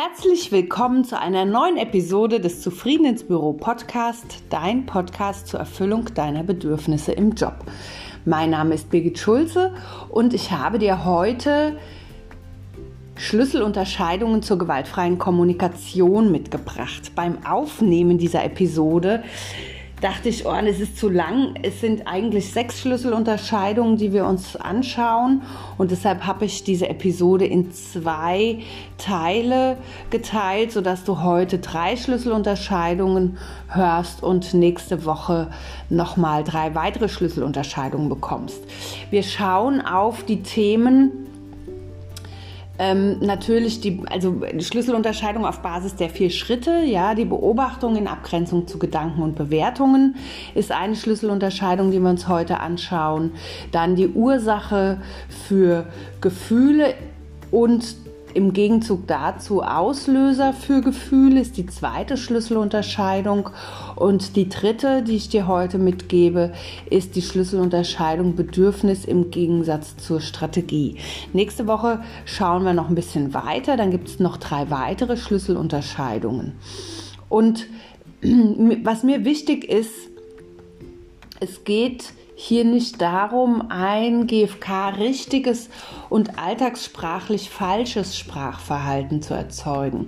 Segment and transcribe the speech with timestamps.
[0.00, 6.14] Herzlich willkommen zu einer neuen Episode des Zufrieden ins Büro Podcast, dein Podcast zur Erfüllung
[6.14, 7.56] deiner Bedürfnisse im Job.
[8.24, 9.74] Mein Name ist Birgit Schulze
[10.08, 11.80] und ich habe dir heute
[13.16, 17.16] Schlüsselunterscheidungen zur gewaltfreien Kommunikation mitgebracht.
[17.16, 19.24] Beim Aufnehmen dieser Episode
[20.00, 21.54] dachte ich, oh, es ist zu lang.
[21.62, 25.42] Es sind eigentlich sechs Schlüsselunterscheidungen, die wir uns anschauen.
[25.76, 28.58] Und deshalb habe ich diese Episode in zwei
[28.96, 29.76] Teile
[30.10, 33.38] geteilt, sodass du heute drei Schlüsselunterscheidungen
[33.68, 35.48] hörst und nächste Woche
[35.88, 38.60] nochmal drei weitere Schlüsselunterscheidungen bekommst.
[39.10, 41.27] Wir schauen auf die Themen,
[42.78, 48.66] ähm, natürlich die, also Schlüsselunterscheidung auf Basis der vier Schritte, ja, die Beobachtung in Abgrenzung
[48.66, 50.16] zu Gedanken und Bewertungen
[50.54, 53.32] ist eine Schlüsselunterscheidung, die wir uns heute anschauen.
[53.72, 55.86] Dann die Ursache für
[56.20, 56.94] Gefühle
[57.50, 57.96] und
[58.38, 63.50] im Gegenzug dazu Auslöser für Gefühle ist die zweite Schlüsselunterscheidung.
[63.96, 66.52] Und die dritte, die ich dir heute mitgebe,
[66.88, 70.98] ist die Schlüsselunterscheidung Bedürfnis im Gegensatz zur Strategie.
[71.32, 73.76] Nächste Woche schauen wir noch ein bisschen weiter.
[73.76, 76.52] Dann gibt es noch drei weitere Schlüsselunterscheidungen.
[77.28, 77.66] Und
[78.84, 79.90] was mir wichtig ist,
[81.40, 85.68] es geht hier nicht darum, ein GFK richtiges
[86.08, 90.06] und alltagssprachlich falsches Sprachverhalten zu erzeugen.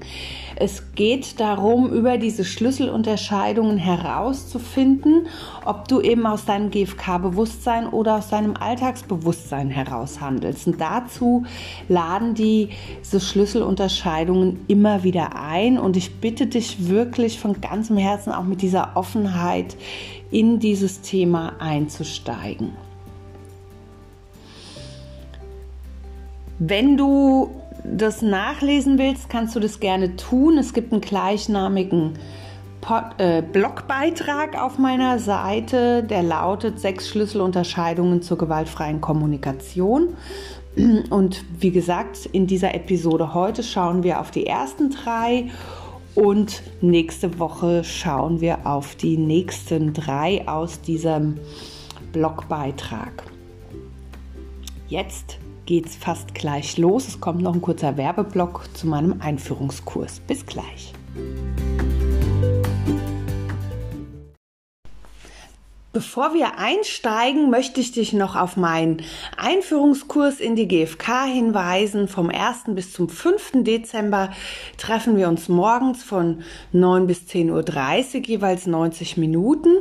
[0.55, 5.27] Es geht darum, über diese Schlüsselunterscheidungen herauszufinden,
[5.64, 10.69] ob du eben aus deinem GFK-Bewusstsein oder aus deinem Alltagsbewusstsein heraus handelst.
[10.69, 11.45] Und dazu
[11.89, 15.81] laden diese Schlüsselunterscheidungen immer wieder ein.
[15.81, 19.77] Und ich bitte dich wirklich von ganzem Herzen auch mit dieser Offenheit
[20.31, 22.73] in dieses Thema einzusteigen.
[26.59, 27.50] Wenn du
[27.84, 30.58] das nachlesen willst, kannst du das gerne tun.
[30.58, 32.19] Es gibt einen gleichnamigen
[32.80, 40.17] Pod, äh, Blogbeitrag auf meiner Seite, der lautet Sechs Schlüsselunterscheidungen zur gewaltfreien Kommunikation.
[41.11, 45.51] Und wie gesagt, in dieser Episode heute schauen wir auf die ersten drei
[46.14, 51.38] und nächste Woche schauen wir auf die nächsten drei aus diesem
[52.12, 53.24] Blogbeitrag.
[54.88, 57.06] Jetzt geht's fast gleich los.
[57.06, 60.20] Es kommt noch ein kurzer Werbeblock zu meinem Einführungskurs.
[60.26, 60.92] Bis gleich.
[66.00, 69.02] Bevor wir einsteigen, möchte ich dich noch auf meinen
[69.36, 72.08] Einführungskurs in die GfK hinweisen.
[72.08, 72.68] Vom 1.
[72.68, 73.64] bis zum 5.
[73.64, 74.30] Dezember
[74.78, 79.77] treffen wir uns morgens von 9 bis 10.30 Uhr, jeweils 90 Minuten.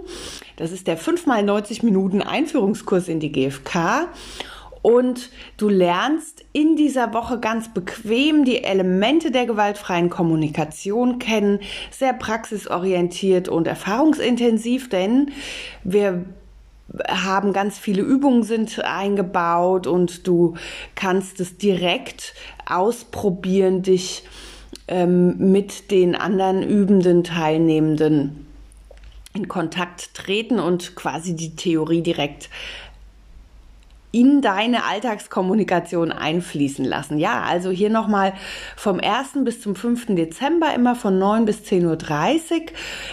[0.58, 4.10] Das ist der 5 mal 90 Minuten Einführungskurs in die GfK
[4.82, 11.60] und du lernst in dieser Woche ganz bequem die Elemente der gewaltfreien Kommunikation kennen,
[11.92, 15.32] sehr praxisorientiert und erfahrungsintensiv, denn
[15.84, 16.26] wir
[17.08, 20.56] haben ganz viele Übungen sind eingebaut und du
[20.96, 22.34] kannst es direkt
[22.66, 24.24] ausprobieren, dich
[24.88, 28.48] ähm, mit den anderen übenden Teilnehmenden
[29.36, 32.50] in Kontakt treten und quasi die Theorie direkt
[34.12, 37.20] in deine Alltagskommunikation einfließen lassen.
[37.20, 38.34] Ja, also hier nochmal
[38.76, 39.44] vom 1.
[39.44, 40.16] bis zum 5.
[40.16, 42.66] Dezember immer von 9 bis 10.30 Uhr.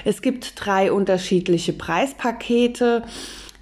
[0.04, 3.02] Es gibt drei unterschiedliche Preispakete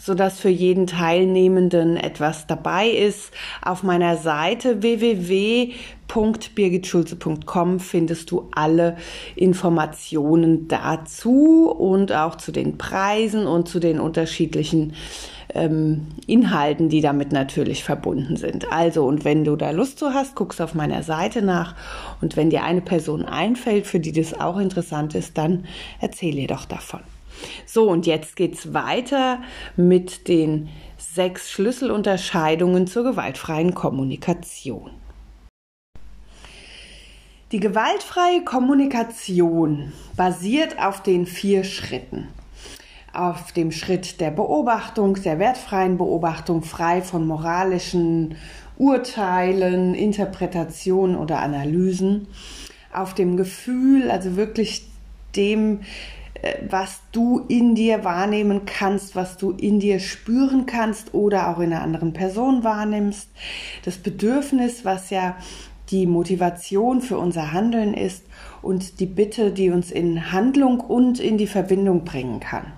[0.05, 3.33] sodass für jeden Teilnehmenden etwas dabei ist.
[3.63, 8.99] Auf meiner Seite www.birgitschulze.com findest du alle
[9.35, 14.93] Informationen dazu und auch zu den Preisen und zu den unterschiedlichen
[15.55, 18.71] ähm, Inhalten, die damit natürlich verbunden sind.
[18.71, 21.75] Also, und wenn du da Lust zu hast, guckst auf meiner Seite nach.
[22.21, 25.65] Und wenn dir eine Person einfällt, für die das auch interessant ist, dann
[26.01, 27.01] erzähl ihr doch davon.
[27.67, 29.43] So, und jetzt geht's weiter
[29.77, 34.91] mit den sechs Schlüsselunterscheidungen zur gewaltfreien Kommunikation.
[37.53, 42.29] Die gewaltfreie Kommunikation basiert auf den vier Schritten
[43.15, 48.37] auf dem Schritt der Beobachtung, der wertfreien Beobachtung, frei von moralischen
[48.77, 52.27] Urteilen, Interpretationen oder Analysen,
[52.93, 54.87] auf dem Gefühl, also wirklich
[55.37, 55.81] dem,
[56.43, 61.61] äh, was du in dir wahrnehmen kannst, was du in dir spüren kannst oder auch
[61.61, 63.29] in einer anderen Person wahrnimmst,
[63.85, 65.37] das Bedürfnis, was ja
[65.91, 68.25] die Motivation für unser Handeln ist
[68.63, 72.73] und die Bitte, die uns in Handlung und in die Verbindung bringen kann.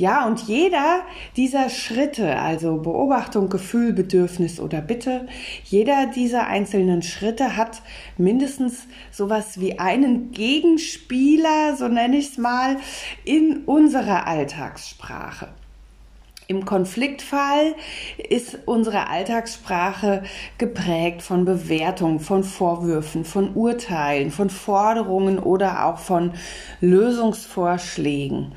[0.00, 1.02] Ja, und jeder
[1.36, 5.26] dieser Schritte, also Beobachtung, Gefühl, Bedürfnis oder Bitte,
[5.64, 7.82] jeder dieser einzelnen Schritte hat
[8.16, 12.78] mindestens sowas wie einen Gegenspieler, so nenne ich es mal,
[13.26, 15.48] in unserer Alltagssprache.
[16.50, 17.76] Im Konfliktfall
[18.28, 20.24] ist unsere Alltagssprache
[20.58, 26.32] geprägt von Bewertungen, von Vorwürfen, von Urteilen, von Forderungen oder auch von
[26.80, 28.50] Lösungsvorschlägen.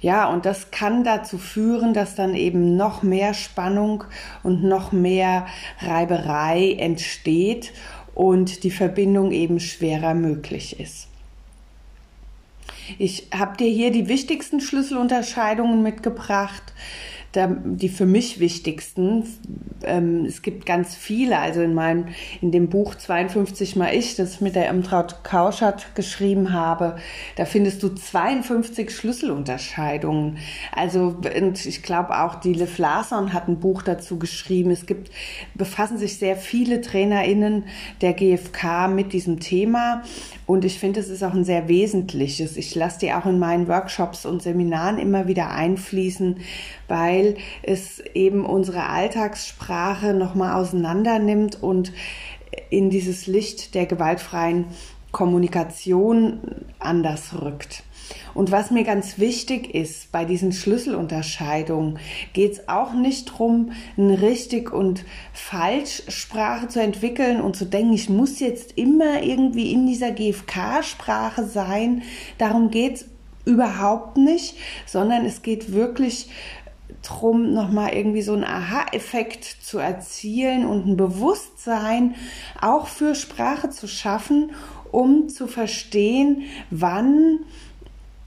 [0.00, 4.04] Ja, und das kann dazu führen, dass dann eben noch mehr Spannung
[4.42, 5.44] und noch mehr
[5.80, 7.74] Reiberei entsteht
[8.14, 11.08] und die Verbindung eben schwerer möglich ist.
[12.98, 16.72] Ich habe dir hier die wichtigsten Schlüsselunterscheidungen mitgebracht
[17.36, 19.24] die für mich wichtigsten.
[19.82, 22.06] Ähm, es gibt ganz viele, also in meinem,
[22.40, 26.96] in dem Buch 52 mal ich, das ich mit der Emtraut Kauschert geschrieben habe,
[27.36, 30.38] da findest du 52 Schlüsselunterscheidungen.
[30.72, 34.70] Also, und ich glaube auch die Le Flasson hat ein Buch dazu geschrieben.
[34.70, 35.10] Es gibt,
[35.54, 37.64] befassen sich sehr viele TrainerInnen
[38.00, 40.02] der GfK mit diesem Thema.
[40.46, 42.56] Und ich finde, es ist auch ein sehr wesentliches.
[42.56, 46.36] Ich lasse die auch in meinen Workshops und Seminaren immer wieder einfließen,
[46.86, 47.23] weil
[47.62, 51.92] es eben unsere Alltagssprache nochmal auseinander nimmt und
[52.70, 54.66] in dieses Licht der gewaltfreien
[55.12, 56.40] Kommunikation
[56.78, 57.84] anders rückt.
[58.34, 61.98] Und was mir ganz wichtig ist bei diesen Schlüsselunterscheidungen,
[62.32, 67.92] geht es auch nicht darum, eine richtig und falsch Sprache zu entwickeln und zu denken,
[67.92, 72.02] ich muss jetzt immer irgendwie in dieser GFK-Sprache sein.
[72.38, 73.06] Darum geht es
[73.44, 76.28] überhaupt nicht, sondern es geht wirklich
[77.04, 82.14] drum, nochmal irgendwie so einen Aha-Effekt zu erzielen und ein Bewusstsein
[82.60, 84.52] auch für Sprache zu schaffen,
[84.90, 87.40] um zu verstehen, wann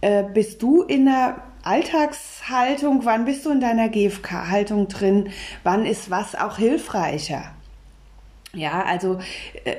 [0.02, 5.30] äh, bist du in der Alltagshaltung, wann bist du in deiner GFK-Haltung drin,
[5.64, 7.44] wann ist was auch hilfreicher.
[8.54, 9.20] Ja, also
[9.66, 9.76] äh,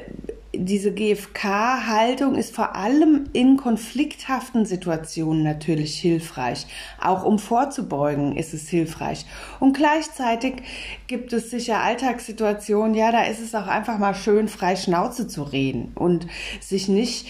[0.64, 6.66] diese GFK-Haltung ist vor allem in konflikthaften Situationen natürlich hilfreich.
[7.00, 9.25] Auch um vorzubeugen ist es hilfreich.
[9.60, 10.62] Und gleichzeitig
[11.06, 15.43] gibt es sicher Alltagssituationen, ja, da ist es auch einfach mal schön, frei Schnauze zu
[15.43, 16.26] reden und
[16.60, 17.26] sich nicht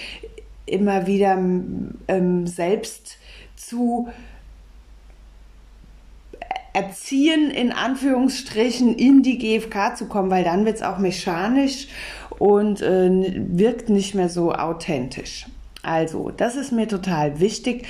[0.66, 3.18] immer wieder ähm, selbst
[3.56, 4.08] zu
[6.72, 11.88] erziehen, in Anführungsstrichen, in die GfK zu kommen, weil dann wird es auch mechanisch
[12.38, 13.10] und äh,
[13.48, 15.46] wirkt nicht mehr so authentisch.
[15.82, 17.86] Also, das ist mir total wichtig,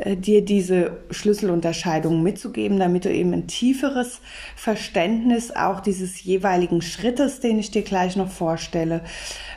[0.00, 4.20] äh, dir diese Schlüsselunterscheidung mitzugeben, damit du eben ein tieferes
[4.56, 9.02] Verständnis auch dieses jeweiligen Schrittes, den ich dir gleich noch vorstelle,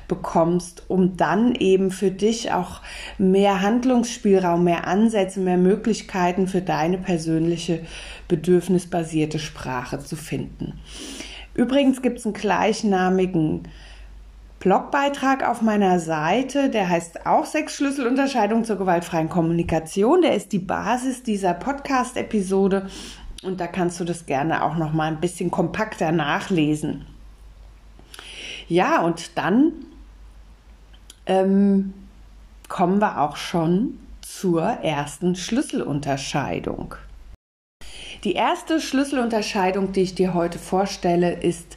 [0.08, 2.82] bekommst, um dann eben für dich auch
[3.18, 7.80] mehr Handlungsspielraum, mehr Ansätze, mehr Möglichkeiten für deine persönliche
[8.28, 10.80] bedürfnisbasierte Sprache zu finden.
[11.56, 13.64] Übrigens gibt es einen gleichnamigen
[14.64, 20.22] Blogbeitrag auf meiner Seite, der heißt auch Sechs Schlüsselunterscheidungen zur gewaltfreien Kommunikation.
[20.22, 22.88] Der ist die Basis dieser Podcast-Episode
[23.44, 27.06] und da kannst du das gerne auch noch mal ein bisschen kompakter nachlesen.
[28.70, 29.74] Ja, und dann
[31.26, 31.94] ähm,
[32.70, 36.96] kommen wir auch schon zur ersten Schlüsselunterscheidung.
[38.24, 41.76] Die erste Schlüsselunterscheidung, die ich dir heute vorstelle, ist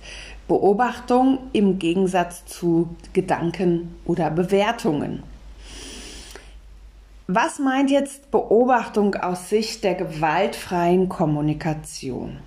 [0.49, 5.23] Beobachtung im Gegensatz zu Gedanken oder Bewertungen.
[7.27, 12.39] Was meint jetzt Beobachtung aus Sicht der gewaltfreien Kommunikation?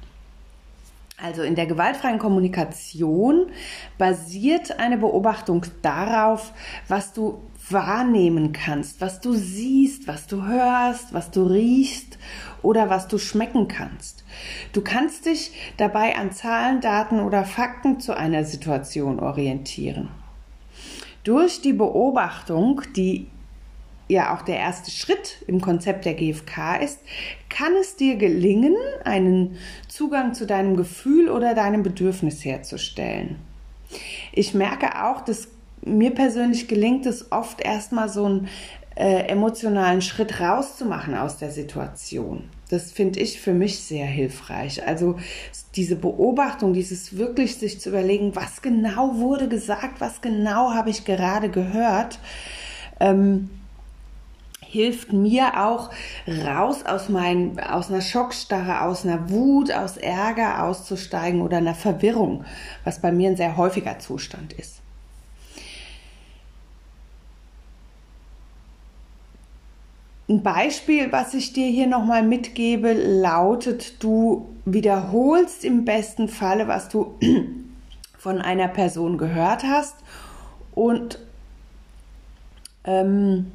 [1.21, 3.47] Also in der gewaltfreien Kommunikation
[3.97, 6.53] basiert eine Beobachtung darauf,
[6.87, 7.41] was du
[7.71, 12.17] wahrnehmen kannst, was du siehst, was du hörst, was du riechst
[12.61, 14.23] oder was du schmecken kannst.
[14.73, 20.09] Du kannst dich dabei an Zahlen, Daten oder Fakten zu einer Situation orientieren.
[21.23, 23.27] Durch die Beobachtung, die
[24.07, 26.99] ja auch der erste Schritt im Konzept der GfK ist,
[27.47, 29.57] kann es dir gelingen, einen
[29.87, 33.37] Zugang zu deinem Gefühl oder deinem Bedürfnis herzustellen.
[34.31, 35.47] Ich merke auch, dass
[35.89, 38.47] mir persönlich gelingt es oft erstmal so einen
[38.95, 42.49] äh, emotionalen Schritt rauszumachen aus der Situation.
[42.69, 44.85] Das finde ich für mich sehr hilfreich.
[44.85, 45.17] Also
[45.75, 51.05] diese Beobachtung, dieses wirklich sich zu überlegen, was genau wurde gesagt, was genau habe ich
[51.05, 52.19] gerade gehört,
[52.99, 53.49] ähm,
[54.69, 55.89] hilft mir auch
[56.27, 62.45] raus aus mein, aus einer Schockstarre, aus einer Wut, aus Ärger auszusteigen oder einer Verwirrung,
[62.83, 64.78] was bei mir ein sehr häufiger Zustand ist.
[70.29, 76.87] Ein Beispiel, was ich dir hier nochmal mitgebe, lautet, du wiederholst im besten Falle, was
[76.89, 77.17] du
[78.17, 79.95] von einer Person gehört hast
[80.73, 81.19] und
[82.83, 83.51] ähm,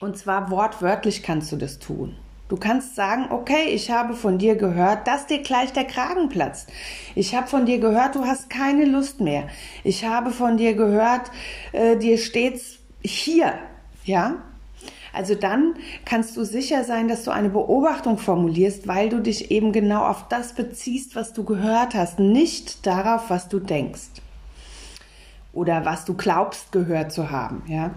[0.00, 2.16] und zwar wortwörtlich kannst du das tun.
[2.48, 6.68] Du kannst sagen, okay, ich habe von dir gehört, dass dir gleich der Kragen platzt.
[7.14, 9.48] Ich habe von dir gehört, du hast keine Lust mehr.
[9.84, 11.30] Ich habe von dir gehört,
[11.70, 13.54] äh, dir steht's hier,
[14.04, 14.42] ja?
[15.12, 19.72] Also dann kannst du sicher sein, dass du eine Beobachtung formulierst, weil du dich eben
[19.72, 24.08] genau auf das beziehst, was du gehört hast, nicht darauf, was du denkst
[25.52, 27.90] oder was du glaubst gehört zu haben, ja?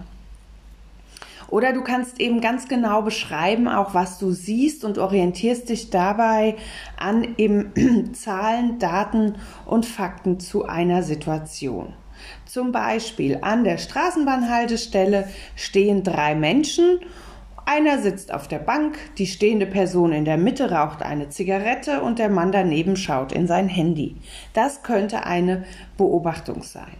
[1.48, 6.56] Oder du kannst eben ganz genau beschreiben, auch was du siehst und orientierst dich dabei
[6.98, 11.92] an eben Zahlen, Daten und Fakten zu einer Situation.
[12.44, 17.00] Zum Beispiel an der Straßenbahnhaltestelle stehen drei Menschen.
[17.64, 22.18] Einer sitzt auf der Bank, die stehende Person in der Mitte raucht eine Zigarette und
[22.18, 24.16] der Mann daneben schaut in sein Handy.
[24.52, 25.64] Das könnte eine
[25.96, 26.96] Beobachtung sein.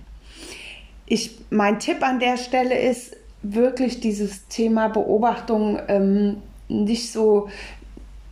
[1.06, 7.48] Ich, mein Tipp an der Stelle ist, wirklich dieses Thema Beobachtung ähm, nicht so,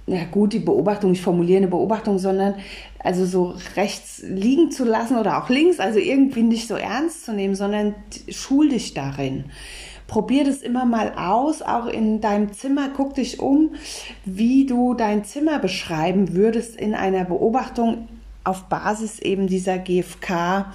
[0.07, 2.57] ja gut, die Beobachtung, ich formuliere eine Beobachtung, sondern
[2.99, 7.33] also so rechts liegen zu lassen oder auch links, also irgendwie nicht so ernst zu
[7.33, 7.95] nehmen, sondern
[8.29, 9.45] schul dich darin.
[10.07, 12.91] Probier das immer mal aus, auch in deinem Zimmer.
[12.95, 13.71] Guck dich um,
[14.27, 18.09] wie du dein Zimmer beschreiben würdest in einer Beobachtung
[18.45, 20.67] auf Basis eben dieser GFK-Idee.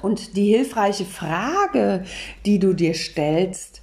[0.00, 2.04] Und die hilfreiche Frage,
[2.46, 3.82] die du dir stellst,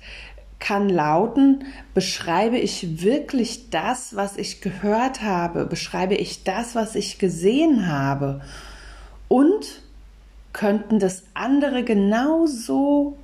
[0.63, 5.65] kann lauten, beschreibe ich wirklich das, was ich gehört habe?
[5.65, 8.39] Beschreibe ich das, was ich gesehen habe?
[9.27, 9.82] Und
[10.53, 13.17] könnten das andere genauso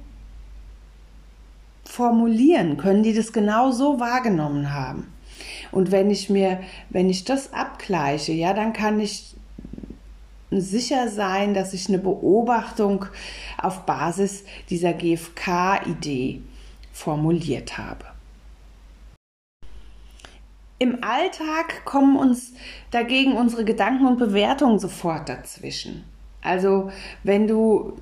[1.85, 2.75] formulieren?
[2.75, 5.07] Können die das genauso wahrgenommen haben?
[5.71, 9.33] Und wenn ich mir, wenn ich das abgleiche, ja, dann kann ich
[10.51, 13.05] sicher sein, dass ich eine Beobachtung
[13.57, 16.41] auf Basis dieser GFK-Idee
[16.99, 18.05] formuliert habe.
[20.77, 22.53] Im Alltag kommen uns
[22.91, 26.05] dagegen unsere Gedanken und Bewertungen sofort dazwischen.
[26.41, 26.89] Also
[27.23, 27.97] wenn du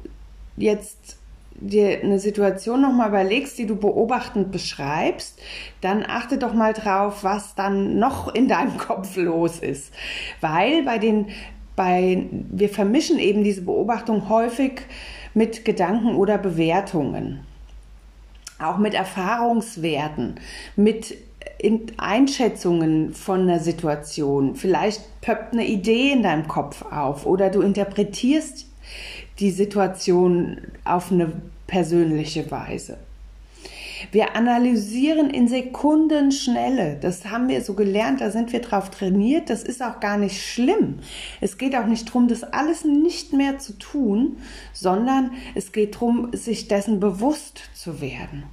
[0.58, 1.18] jetzt
[1.60, 5.42] dir eine Situation nochmal überlegst, die du beobachtend beschreibst,
[5.82, 9.92] dann achte doch mal drauf, was dann noch in deinem Kopf los ist.
[10.39, 11.27] Weil bei den
[11.75, 14.82] bei, wir vermischen eben diese Beobachtung häufig
[15.34, 17.42] mit Gedanken oder Bewertungen,
[18.60, 20.40] auch mit Erfahrungswerten,
[20.76, 21.18] mit
[21.98, 24.56] Einschätzungen von einer Situation.
[24.56, 28.68] Vielleicht pöppt eine Idee in deinem Kopf auf oder du interpretierst
[29.40, 31.32] die Situation auf eine
[31.68, 32.98] persönliche Weise.
[34.12, 36.98] Wir analysieren in Sekundenschnelle.
[37.00, 39.50] Das haben wir so gelernt, da sind wir drauf trainiert.
[39.50, 41.00] Das ist auch gar nicht schlimm.
[41.42, 44.38] Es geht auch nicht darum, das alles nicht mehr zu tun,
[44.74, 48.44] sondern es geht darum, sich dessen bewusst zu werden.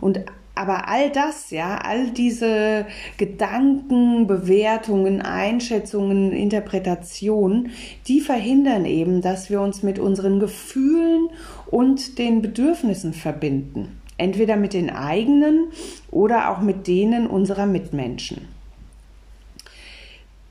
[0.00, 0.20] Und
[0.56, 7.70] aber all das, ja, all diese Gedanken, Bewertungen, Einschätzungen, Interpretationen,
[8.06, 11.28] die verhindern eben, dass wir uns mit unseren Gefühlen
[11.66, 15.68] und den Bedürfnissen verbinden entweder mit den eigenen
[16.10, 18.48] oder auch mit denen unserer Mitmenschen.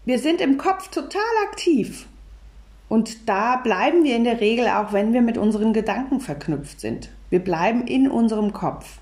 [0.05, 2.07] Wir sind im Kopf total aktiv
[2.89, 7.09] und da bleiben wir in der Regel auch, wenn wir mit unseren Gedanken verknüpft sind.
[7.29, 8.99] Wir bleiben in unserem Kopf.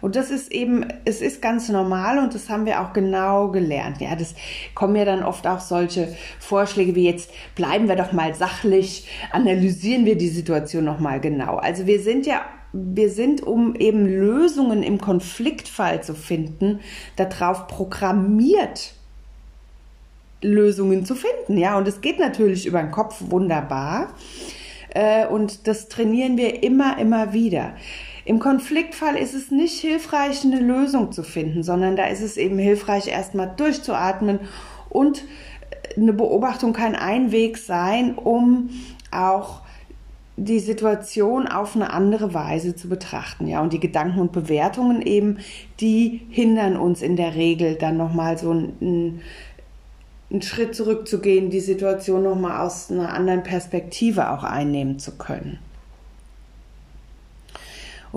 [0.00, 4.00] Und das ist eben, es ist ganz normal und das haben wir auch genau gelernt.
[4.00, 4.34] Ja, das
[4.74, 10.04] kommen ja dann oft auch solche Vorschläge wie jetzt bleiben wir doch mal sachlich, analysieren
[10.04, 11.56] wir die Situation noch mal genau.
[11.56, 16.80] Also wir sind ja wir sind, um eben Lösungen im Konfliktfall zu finden,
[17.16, 18.94] darauf programmiert,
[20.42, 21.58] Lösungen zu finden.
[21.58, 24.14] Ja, und es geht natürlich über den Kopf wunderbar.
[24.90, 27.74] Äh, und das trainieren wir immer, immer wieder.
[28.24, 32.58] Im Konfliktfall ist es nicht hilfreich, eine Lösung zu finden, sondern da ist es eben
[32.58, 34.40] hilfreich, erstmal durchzuatmen
[34.90, 35.24] und
[35.96, 38.70] eine Beobachtung kann ein Weg sein, um
[39.10, 39.62] auch
[40.38, 43.60] die Situation auf eine andere Weise zu betrachten, ja.
[43.60, 45.38] Und die Gedanken und Bewertungen eben,
[45.80, 49.20] die hindern uns in der Regel dann nochmal so einen,
[50.30, 55.58] einen Schritt zurückzugehen, die Situation nochmal aus einer anderen Perspektive auch einnehmen zu können.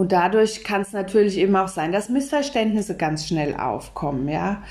[0.01, 4.63] Und dadurch kann es natürlich eben auch sein, dass Missverständnisse ganz schnell aufkommen, ja.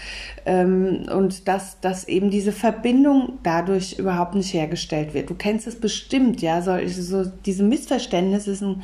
[0.45, 5.31] Ähm, und dass, dass eben diese Verbindung dadurch überhaupt nicht hergestellt wird.
[5.31, 6.63] Du kennst es bestimmt, ja.
[6.63, 8.83] So, so diese Missverständnisse ein,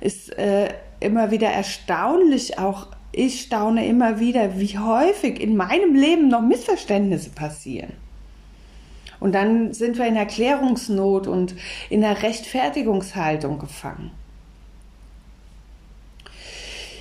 [0.00, 6.28] ist äh, immer wieder erstaunlich, auch ich staune immer wieder, wie häufig in meinem Leben
[6.28, 7.92] noch Missverständnisse passieren.
[9.20, 11.54] Und dann sind wir in Erklärungsnot und
[11.90, 14.12] in der Rechtfertigungshaltung gefangen.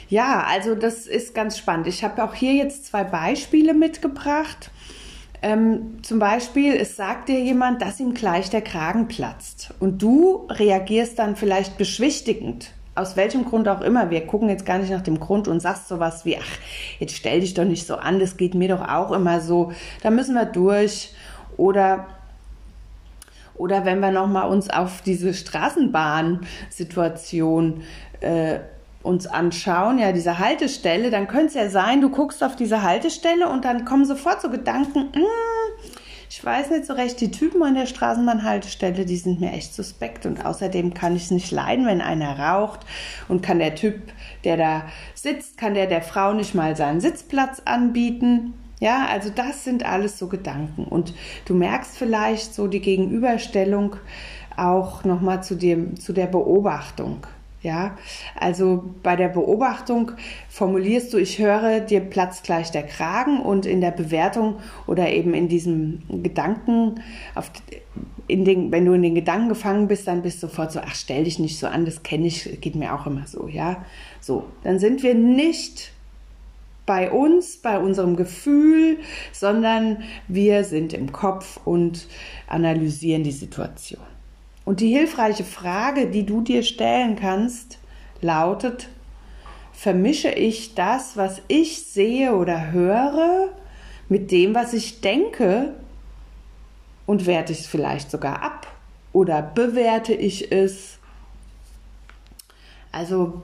[0.08, 1.88] Ja, also das ist ganz spannend.
[1.88, 4.70] Ich habe auch hier jetzt zwei Beispiele mitgebracht.
[5.42, 9.74] Ähm, zum Beispiel, es sagt dir jemand, dass ihm gleich der Kragen platzt.
[9.80, 12.72] Und du reagierst dann vielleicht beschwichtigend.
[12.94, 14.10] Aus welchem Grund auch immer.
[14.10, 17.42] Wir gucken jetzt gar nicht nach dem Grund und sagst sowas wie, ach, jetzt stell
[17.42, 19.74] dich doch nicht so an, das geht mir doch auch immer so.
[20.02, 21.14] Da müssen wir durch.
[21.58, 22.08] Oder
[23.58, 27.84] oder wenn wir nochmal uns auf diese Straßenbahnsituation
[28.20, 28.60] äh,
[29.06, 33.48] uns anschauen, ja, diese Haltestelle, dann könnte es ja sein, du guckst auf diese Haltestelle
[33.48, 35.24] und dann kommen sofort so Gedanken, hm,
[36.30, 40.26] ich weiß nicht so recht, die Typen an der Straßenbahnhaltestelle, die sind mir echt suspekt
[40.26, 42.82] und außerdem kann ich es nicht leiden, wenn einer raucht
[43.28, 44.02] und kann der Typ,
[44.44, 44.84] der da
[45.14, 48.54] sitzt, kann der der Frau nicht mal seinen Sitzplatz anbieten.
[48.82, 51.14] Ja, also das sind alles so Gedanken und
[51.46, 53.96] du merkst vielleicht so die Gegenüberstellung
[54.58, 57.26] auch nochmal zu dem, zu der Beobachtung.
[57.65, 57.98] Ja,
[58.39, 60.12] also bei der Beobachtung
[60.50, 65.34] formulierst du, ich höre, dir platzt gleich der Kragen und in der Bewertung oder eben
[65.34, 67.01] in diesem Gedanken,
[67.34, 67.50] auf,
[68.27, 70.93] in den, wenn du in den Gedanken gefangen bist, dann bist du sofort so, ach,
[70.93, 73.84] stell dich nicht so an, das kenne ich, geht mir auch immer so, ja.
[74.22, 75.91] So, dann sind wir nicht
[76.86, 79.00] bei uns, bei unserem Gefühl,
[79.34, 82.05] sondern wir sind im Kopf und
[82.45, 84.14] analysieren die Situation.
[84.65, 87.77] Und die hilfreiche Frage, die du dir stellen kannst,
[88.19, 88.89] lautet,
[89.72, 93.50] vermische ich das, was ich sehe oder höre,
[94.10, 95.75] mit dem, was ich denke
[97.05, 98.67] und werte ich es vielleicht sogar ab
[99.13, 100.98] oder bewerte ich es?
[102.91, 103.43] Also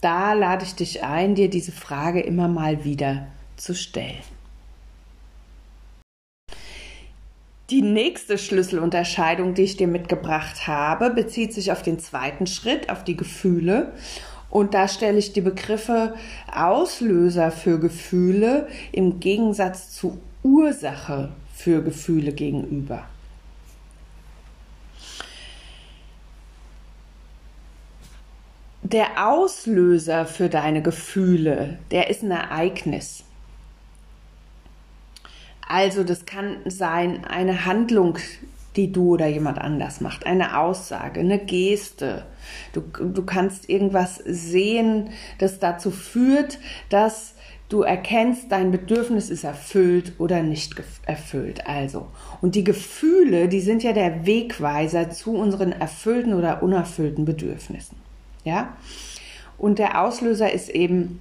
[0.00, 4.37] da lade ich dich ein, dir diese Frage immer mal wieder zu stellen.
[7.70, 13.04] Die nächste Schlüsselunterscheidung, die ich dir mitgebracht habe, bezieht sich auf den zweiten Schritt, auf
[13.04, 13.92] die Gefühle.
[14.48, 16.14] Und da stelle ich die Begriffe
[16.50, 23.04] Auslöser für Gefühle im Gegensatz zu Ursache für Gefühle gegenüber.
[28.82, 33.24] Der Auslöser für deine Gefühle, der ist ein Ereignis.
[35.68, 38.18] Also das kann sein eine Handlung,
[38.74, 42.24] die du oder jemand anders macht, eine Aussage, eine Geste.
[42.72, 47.34] Du, du kannst irgendwas sehen, das dazu führt, dass
[47.68, 51.66] du erkennst, dein Bedürfnis ist erfüllt oder nicht erfüllt.
[51.66, 52.06] Also,
[52.40, 57.98] und die Gefühle, die sind ja der Wegweiser zu unseren erfüllten oder unerfüllten Bedürfnissen.
[58.44, 58.76] Ja?
[59.58, 61.20] Und der Auslöser ist eben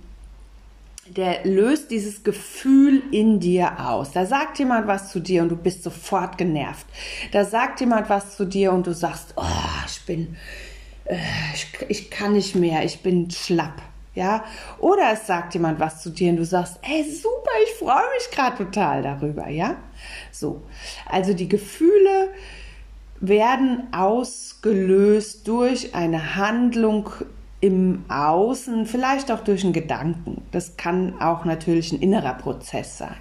[1.15, 4.12] der löst dieses Gefühl in dir aus.
[4.12, 6.86] Da sagt jemand was zu dir und du bist sofort genervt.
[7.32, 9.43] Da sagt jemand was zu dir und du sagst, oh,
[9.86, 10.36] ich bin,
[11.06, 11.17] äh,
[11.54, 13.82] ich, ich kann nicht mehr, ich bin schlapp.
[14.15, 14.43] Ja,
[14.80, 18.32] oder es sagt jemand was zu dir und du sagst, ey, super, ich freue mich
[18.32, 19.76] gerade total darüber, ja?
[20.32, 20.63] So.
[21.06, 22.30] Also die Gefühle
[23.20, 27.12] werden ausgelöst durch eine Handlung
[27.60, 30.43] im Außen, vielleicht auch durch einen Gedanken.
[30.52, 33.17] Das kann auch natürlich ein innerer Prozess sein.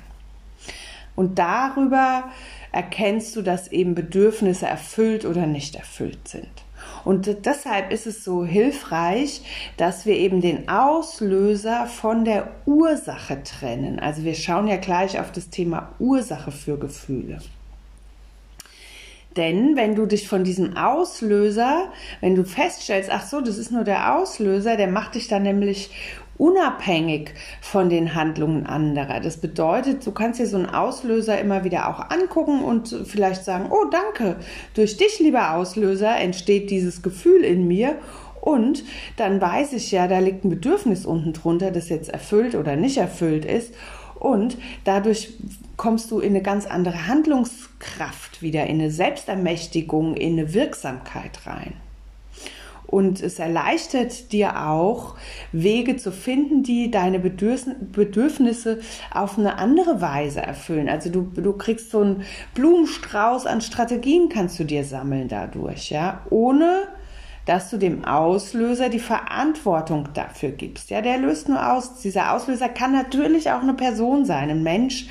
[1.15, 2.25] Und darüber
[2.73, 6.51] erkennst du, dass eben Bedürfnisse erfüllt oder nicht erfüllt sind.
[7.05, 9.41] Und deshalb ist es so hilfreich,
[9.77, 13.99] dass wir eben den Auslöser von der Ursache trennen.
[13.99, 17.39] Also wir schauen ja gleich auf das Thema Ursache für Gefühle.
[19.37, 23.85] Denn wenn du dich von diesem Auslöser, wenn du feststellst, ach so, das ist nur
[23.85, 25.91] der Auslöser, der macht dich dann nämlich
[26.39, 29.21] unabhängig von den Handlungen anderer.
[29.21, 33.71] Das bedeutet, du kannst dir so einen Auslöser immer wieder auch angucken und vielleicht sagen,
[33.71, 34.37] oh danke,
[34.75, 37.97] durch dich, lieber Auslöser, entsteht dieses Gefühl in mir
[38.41, 38.85] und
[39.17, 42.99] dann weiß ich ja, da liegt ein Bedürfnis unten drunter, das jetzt erfüllt oder nicht
[42.99, 43.75] erfüllt ist.
[44.21, 45.35] Und dadurch
[45.77, 51.75] kommst du in eine ganz andere Handlungskraft wieder, in eine Selbstermächtigung, in eine Wirksamkeit rein.
[52.87, 55.17] Und es erleichtert dir auch,
[55.51, 58.79] Wege zu finden, die deine Bedürfnisse
[59.13, 60.89] auf eine andere Weise erfüllen.
[60.89, 62.23] Also du, du kriegst so einen
[62.55, 66.87] Blumenstrauß an Strategien, kannst du dir sammeln dadurch, ja, ohne
[67.47, 70.91] dass du dem Auslöser die Verantwortung dafür gibst.
[70.91, 72.01] Ja, der löst nur aus.
[72.01, 75.07] Dieser Auslöser kann natürlich auch eine Person sein, ein Mensch.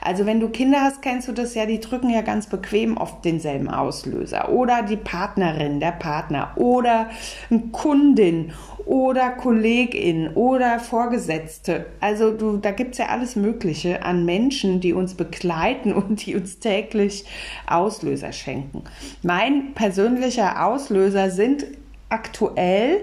[0.00, 3.24] Also wenn du Kinder hast, kennst du das ja, die drücken ja ganz bequem oft
[3.24, 4.50] denselben Auslöser.
[4.50, 7.10] Oder die Partnerin, der Partner oder
[7.50, 8.52] eine Kundin
[8.86, 11.86] oder Kollegin oder Vorgesetzte.
[12.00, 16.60] Also du, da gibt's ja alles Mögliche an Menschen, die uns begleiten und die uns
[16.60, 17.24] täglich
[17.66, 18.84] Auslöser schenken.
[19.22, 21.66] Mein persönlicher Auslöser sind
[22.10, 23.00] aktuell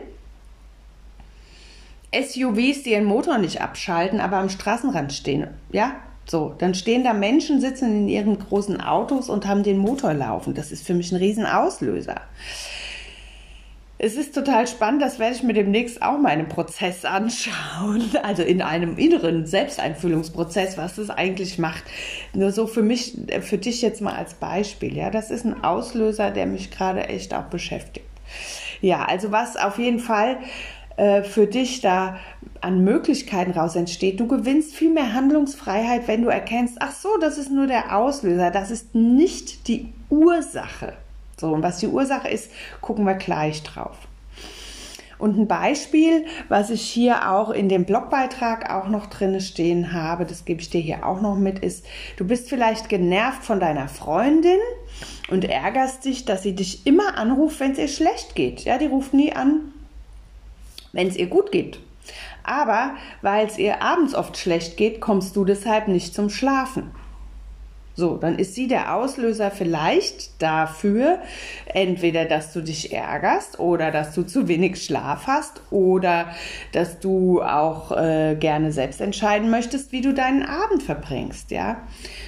[2.14, 5.48] SUVs, die ihren Motor nicht abschalten, aber am Straßenrand stehen.
[5.72, 10.14] Ja, so, dann stehen da Menschen, sitzen in ihren großen Autos und haben den Motor
[10.14, 10.54] laufen.
[10.54, 12.22] Das ist für mich ein Riesenauslöser.
[14.00, 18.44] Es ist total spannend, das werde ich mir demnächst auch mal in Prozess anschauen, also
[18.44, 21.84] in einem inneren Selbsteinfühlungsprozess, was das eigentlich macht.
[22.34, 26.30] Nur so für mich, für dich jetzt mal als Beispiel, ja, das ist ein Auslöser,
[26.30, 28.06] der mich gerade echt auch beschäftigt.
[28.82, 30.38] Ja, also was auf jeden Fall
[30.98, 32.18] äh, für dich da
[32.62, 34.20] an Möglichkeiten raus entsteht.
[34.20, 38.50] Du gewinnst viel mehr Handlungsfreiheit, wenn du erkennst, ach so, das ist nur der Auslöser,
[38.50, 40.94] das ist nicht die Ursache.
[41.40, 44.07] So, und was die Ursache ist, gucken wir gleich drauf.
[45.20, 50.26] Und ein Beispiel, was ich hier auch in dem Blogbeitrag auch noch drin stehen habe,
[50.26, 51.86] das gebe ich dir hier auch noch mit, ist,
[52.18, 54.60] du bist vielleicht genervt von deiner Freundin
[55.30, 58.64] und ärgerst dich, dass sie dich immer anruft, wenn es ihr schlecht geht.
[58.64, 59.74] Ja, die ruft nie an,
[60.94, 61.80] wenn es ihr gut geht.
[62.44, 66.92] Aber weil es ihr abends oft schlecht geht, kommst du deshalb nicht zum Schlafen.
[67.98, 71.18] So, dann ist sie der Auslöser vielleicht dafür,
[71.66, 76.28] entweder, dass du dich ärgerst oder dass du zu wenig Schlaf hast oder
[76.74, 81.78] dass du auch äh, gerne selbst entscheiden möchtest, wie du deinen Abend verbringst, ja.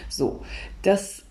[0.10, 0.43] So,
[0.82, 1.21] das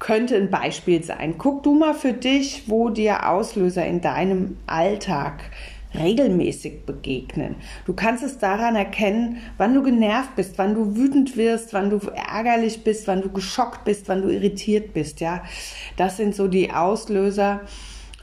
[0.00, 1.38] könnte ein Beispiel sein.
[1.38, 5.44] Guck du mal für dich, wo dir Auslöser in deinem Alltag
[5.98, 7.56] regelmäßig begegnen.
[7.84, 11.98] Du kannst es daran erkennen, wann du genervt bist, wann du wütend wirst, wann du
[12.14, 15.20] ärgerlich bist, wann du geschockt bist, wann du irritiert bist.
[15.20, 15.42] Ja,
[15.96, 17.60] das sind so die Auslöser,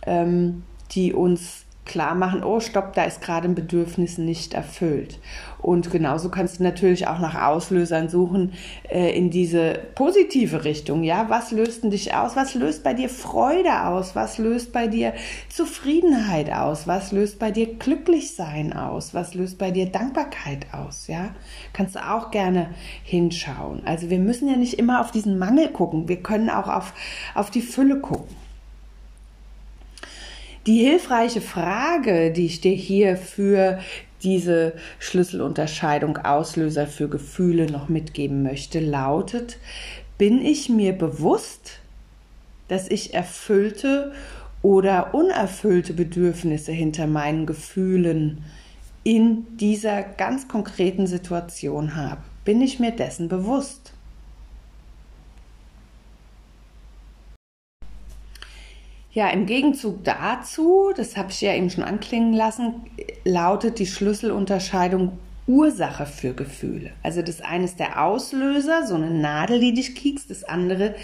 [0.05, 5.19] ähm, die uns klar machen, oh stopp, da ist gerade ein Bedürfnis nicht erfüllt.
[5.63, 8.51] Und genauso kannst du natürlich auch nach Auslösern suchen
[8.89, 11.03] äh, in diese positive Richtung.
[11.03, 12.35] Ja, was löst denn dich aus?
[12.35, 14.13] Was löst bei dir Freude aus?
[14.13, 15.13] Was löst bei dir
[15.47, 16.85] Zufriedenheit aus?
[16.85, 19.13] Was löst bei dir Glücklichsein aus?
[19.13, 21.07] Was löst bei dir Dankbarkeit aus?
[21.07, 21.29] Ja,
[21.71, 22.67] kannst du auch gerne
[23.05, 23.83] hinschauen.
[23.85, 26.09] Also wir müssen ja nicht immer auf diesen Mangel gucken.
[26.09, 26.93] Wir können auch auf,
[27.35, 28.35] auf die Fülle gucken.
[30.65, 33.79] Die hilfreiche Frage, die ich dir hier für
[34.23, 39.57] diese Schlüsselunterscheidung Auslöser für Gefühle noch mitgeben möchte, lautet,
[40.17, 41.79] bin ich mir bewusst,
[42.67, 44.13] dass ich erfüllte
[44.61, 48.43] oder unerfüllte Bedürfnisse hinter meinen Gefühlen
[49.03, 52.21] in dieser ganz konkreten Situation habe?
[52.45, 53.92] Bin ich mir dessen bewusst?
[59.13, 62.73] Ja, im Gegenzug dazu, das habe ich ja eben schon anklingen lassen,
[63.23, 66.91] lautet die Schlüsselunterscheidung Ursache für Gefühle.
[67.03, 70.95] Also das eine ist der Auslöser, so eine Nadel, die dich kiekst, das andere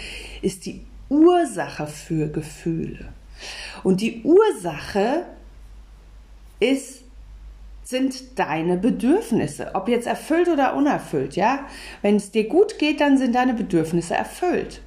[0.42, 3.08] ist die Ursache für Gefühle.
[3.84, 5.26] Und die Ursache
[6.58, 7.04] ist
[7.82, 11.66] sind deine Bedürfnisse, ob jetzt erfüllt oder unerfüllt, ja?
[12.02, 14.80] Wenn es dir gut geht, dann sind deine Bedürfnisse erfüllt.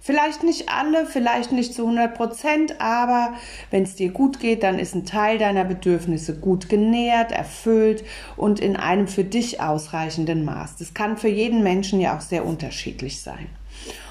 [0.00, 3.34] Vielleicht nicht alle, vielleicht nicht zu 100 Prozent, aber
[3.70, 8.04] wenn es dir gut geht, dann ist ein Teil deiner Bedürfnisse gut genährt, erfüllt
[8.36, 10.76] und in einem für dich ausreichenden Maß.
[10.76, 13.48] Das kann für jeden Menschen ja auch sehr unterschiedlich sein.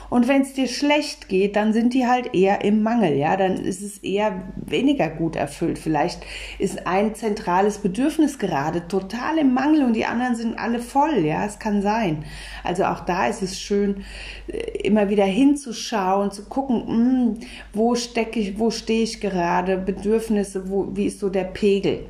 [0.10, 3.58] Und wenn es dir schlecht geht, dann sind die halt eher im Mangel, ja, dann
[3.58, 5.78] ist es eher weniger gut erfüllt.
[5.78, 6.22] Vielleicht
[6.60, 11.46] ist ein zentrales Bedürfnis gerade total im Mangel und die anderen sind alle voll, ja,
[11.46, 12.24] es kann sein.
[12.64, 14.04] Also auch da ist es schön,
[14.48, 17.40] äh, immer wieder hinzuschauen, zu gucken, mh, hm,
[17.74, 22.06] wo stecke ich, wo stehe ich gerade, Bedürfnisse, wo, wie ist so der Pegel.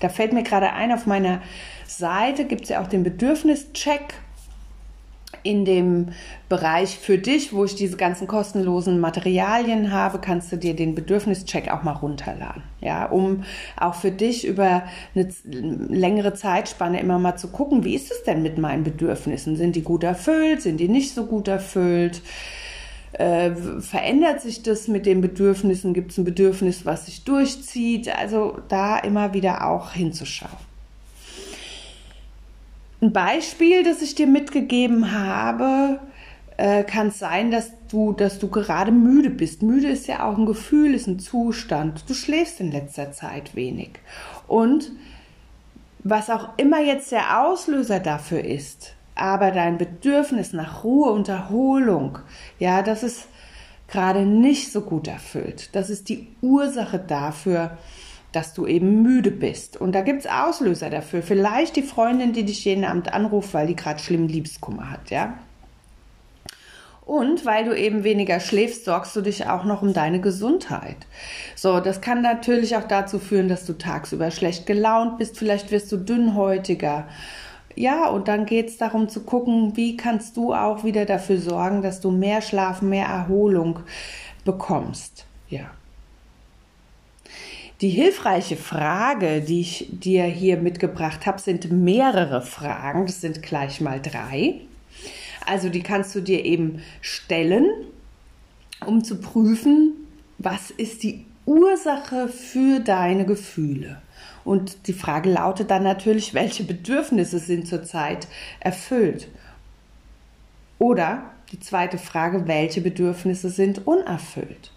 [0.00, 1.40] Da fällt mir gerade ein, auf meiner
[1.86, 4.14] Seite gibt es ja auch den Bedürfnischeck
[5.48, 6.08] in dem
[6.50, 11.70] Bereich für dich, wo ich diese ganzen kostenlosen Materialien habe, kannst du dir den Bedürfnischeck
[11.70, 12.62] auch mal runterladen.
[12.82, 13.44] Ja, um
[13.78, 14.82] auch für dich über
[15.14, 19.56] eine längere Zeitspanne immer mal zu gucken, wie ist es denn mit meinen Bedürfnissen?
[19.56, 20.60] Sind die gut erfüllt?
[20.60, 22.20] Sind die nicht so gut erfüllt?
[23.12, 25.94] Äh, verändert sich das mit den Bedürfnissen?
[25.94, 28.14] Gibt es ein Bedürfnis, was sich durchzieht?
[28.14, 30.67] Also da immer wieder auch hinzuschauen.
[33.00, 36.00] Ein Beispiel, das ich dir mitgegeben habe,
[36.56, 39.62] äh, kann sein, dass du, dass du gerade müde bist.
[39.62, 42.08] Müde ist ja auch ein Gefühl, ist ein Zustand.
[42.08, 43.90] Du schläfst in letzter Zeit wenig.
[44.48, 44.90] Und
[46.02, 52.18] was auch immer jetzt der Auslöser dafür ist, aber dein Bedürfnis nach Ruhe und Erholung,
[52.58, 53.26] ja, das ist
[53.88, 55.74] gerade nicht so gut erfüllt.
[55.74, 57.78] Das ist die Ursache dafür,
[58.38, 59.80] dass du eben müde bist.
[59.80, 61.22] Und da gibt es Auslöser dafür.
[61.24, 65.36] Vielleicht die Freundin, die dich jeden Abend anruft, weil die gerade schlimmen Liebeskummer hat, ja.
[67.04, 70.98] Und weil du eben weniger schläfst, sorgst du dich auch noch um deine Gesundheit.
[71.56, 75.36] So, das kann natürlich auch dazu führen, dass du tagsüber schlecht gelaunt bist.
[75.36, 77.08] Vielleicht wirst du dünnhäutiger.
[77.74, 81.82] Ja, und dann geht es darum zu gucken, wie kannst du auch wieder dafür sorgen,
[81.82, 83.80] dass du mehr Schlaf, mehr Erholung
[84.44, 85.27] bekommst.
[87.80, 93.06] Die hilfreiche Frage, die ich dir hier mitgebracht habe, sind mehrere Fragen.
[93.06, 94.62] Das sind gleich mal drei.
[95.46, 97.66] Also die kannst du dir eben stellen,
[98.84, 99.92] um zu prüfen,
[100.38, 104.02] was ist die Ursache für deine Gefühle.
[104.44, 108.26] Und die Frage lautet dann natürlich, welche Bedürfnisse sind zurzeit
[108.58, 109.28] erfüllt?
[110.80, 114.72] Oder die zweite Frage, welche Bedürfnisse sind unerfüllt?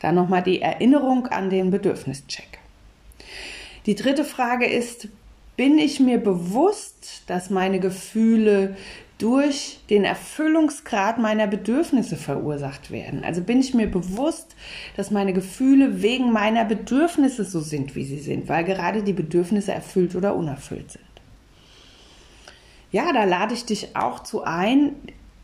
[0.00, 2.58] Dann nochmal die Erinnerung an den Bedürfnischeck.
[3.86, 5.08] Die dritte Frage ist,
[5.56, 8.76] bin ich mir bewusst, dass meine Gefühle
[9.20, 13.22] durch den Erfüllungsgrad meiner Bedürfnisse verursacht werden.
[13.22, 14.56] Also bin ich mir bewusst,
[14.96, 19.72] dass meine Gefühle wegen meiner Bedürfnisse so sind, wie sie sind, weil gerade die Bedürfnisse
[19.72, 21.04] erfüllt oder unerfüllt sind.
[22.92, 24.92] Ja, da lade ich dich auch zu ein,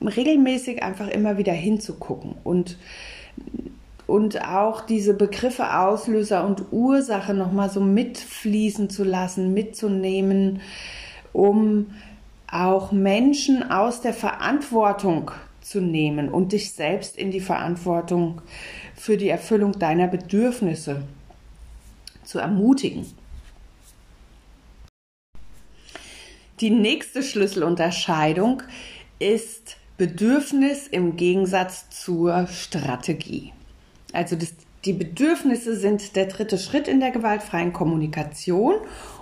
[0.01, 2.79] regelmäßig einfach immer wieder hinzugucken und
[4.06, 10.60] und auch diese Begriffe Auslöser und Ursache nochmal so mitfließen zu lassen, mitzunehmen,
[11.32, 11.94] um
[12.48, 18.40] auch Menschen aus der Verantwortung zu nehmen und dich selbst in die Verantwortung
[18.94, 21.02] für die Erfüllung deiner Bedürfnisse
[22.22, 23.06] zu ermutigen.
[26.60, 28.62] Die nächste Schlüsselunterscheidung
[29.18, 33.52] ist Bedürfnis im Gegensatz zur Strategie.
[34.16, 34.55] Also das,
[34.87, 38.76] die Bedürfnisse sind der dritte Schritt in der gewaltfreien Kommunikation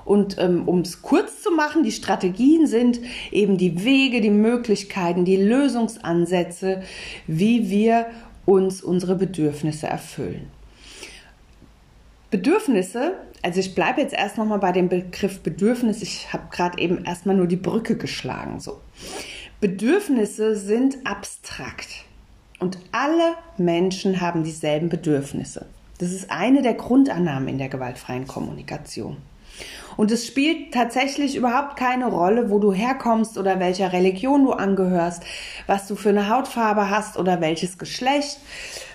[0.04, 3.00] und ähm, um es kurz zu machen, die Strategien sind
[3.32, 6.82] eben die Wege, die Möglichkeiten, die Lösungsansätze,
[7.26, 8.06] wie wir
[8.46, 10.50] uns unsere Bedürfnisse erfüllen.
[12.30, 17.04] Bedürfnisse, also ich bleibe jetzt erst nochmal bei dem Begriff Bedürfnis, ich habe gerade eben
[17.04, 18.60] erstmal nur die Brücke geschlagen.
[18.60, 18.80] So.
[19.60, 22.04] Bedürfnisse sind abstrakt
[22.58, 25.66] und alle Menschen haben dieselben Bedürfnisse.
[25.98, 29.16] Das ist eine der Grundannahmen in der gewaltfreien Kommunikation.
[29.96, 35.22] Und es spielt tatsächlich überhaupt keine Rolle, wo du herkommst oder welcher Religion du angehörst,
[35.66, 38.38] was du für eine Hautfarbe hast oder welches Geschlecht.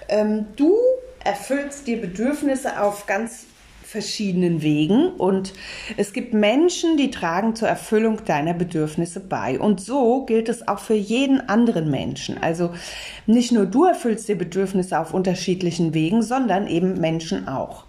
[0.09, 0.75] Ähm, du
[1.23, 3.45] erfüllst dir Bedürfnisse auf ganz
[3.89, 5.53] verschiedenen Wegen und
[5.97, 9.59] es gibt Menschen, die tragen zur Erfüllung deiner Bedürfnisse bei.
[9.59, 12.37] Und so gilt es auch für jeden anderen Menschen.
[12.37, 12.71] Also
[13.25, 17.85] nicht nur du erfüllst dir Bedürfnisse auf unterschiedlichen Wegen, sondern eben Menschen auch.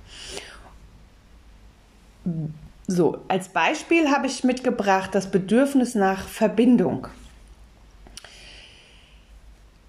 [2.86, 7.08] So, als Beispiel habe ich mitgebracht das Bedürfnis nach Verbindung.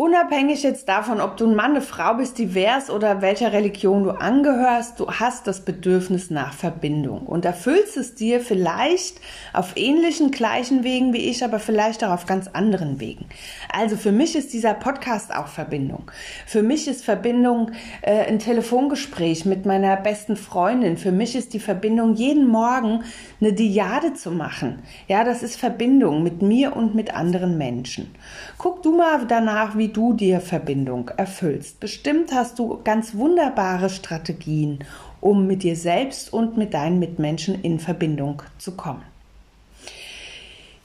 [0.02, 4.10] Unabhängig jetzt davon, ob du ein Mann, eine Frau bist, divers oder welcher Religion du
[4.10, 9.22] angehörst, du hast das Bedürfnis nach Verbindung und erfüllst es dir vielleicht
[9.54, 13.28] auf ähnlichen, gleichen Wegen wie ich, aber vielleicht auch auf ganz anderen Wegen.
[13.72, 16.10] Also für mich ist dieser Podcast auch Verbindung.
[16.48, 17.70] Für mich ist Verbindung
[18.02, 20.98] äh, ein Telefongespräch mit meiner besten Freundin.
[20.98, 23.04] Für mich ist die Verbindung jeden Morgen
[23.40, 24.80] eine Diade zu machen.
[25.08, 28.10] Ja, das ist Verbindung mit mir und mit anderen Menschen.
[28.58, 31.80] Guck du mal danach, wie du dir Verbindung erfüllst.
[31.80, 34.80] Bestimmt hast du ganz wunderbare Strategien,
[35.20, 39.04] um mit dir selbst und mit deinen Mitmenschen in Verbindung zu kommen.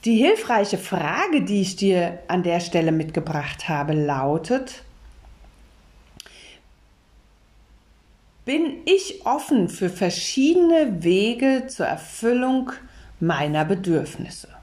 [0.05, 4.83] Die hilfreiche Frage, die ich dir an der Stelle mitgebracht habe, lautet,
[8.45, 12.71] bin ich offen für verschiedene Wege zur Erfüllung
[13.19, 14.56] meiner Bedürfnisse?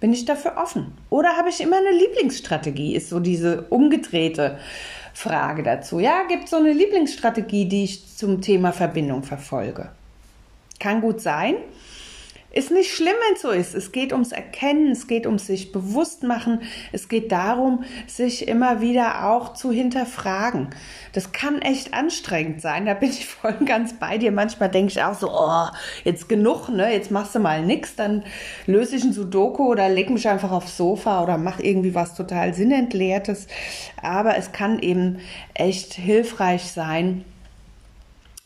[0.00, 0.92] Bin ich dafür offen?
[1.10, 2.94] Oder habe ich immer eine Lieblingsstrategie?
[2.94, 4.58] Ist so diese umgedrehte
[5.12, 5.98] Frage dazu.
[5.98, 9.90] Ja, gibt es so eine Lieblingsstrategie, die ich zum Thema Verbindung verfolge?
[10.78, 11.56] Kann gut sein.
[12.50, 13.74] Ist nicht schlimm, wenn es so ist.
[13.74, 18.80] Es geht ums Erkennen, es geht ums sich bewusst machen, es geht darum, sich immer
[18.80, 20.70] wieder auch zu hinterfragen.
[21.12, 24.32] Das kann echt anstrengend sein, da bin ich voll ganz bei dir.
[24.32, 25.66] Manchmal denke ich auch so, oh,
[26.04, 26.90] jetzt genug, ne?
[26.90, 28.24] Jetzt machst du mal nix, dann
[28.66, 32.54] löse ich ein Sudoku oder leg mich einfach aufs Sofa oder mach irgendwie was total
[32.54, 33.46] sinnentleertes.
[34.00, 35.18] Aber es kann eben
[35.52, 37.26] echt hilfreich sein,